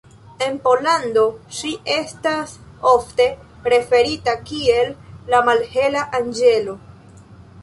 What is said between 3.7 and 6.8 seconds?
referita kiel "la malhela anĝelo".